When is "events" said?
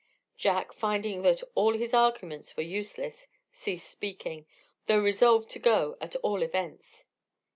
6.41-7.05